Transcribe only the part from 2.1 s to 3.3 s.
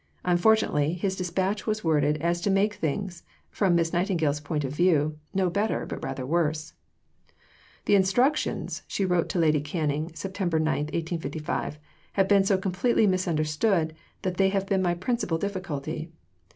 as to make things,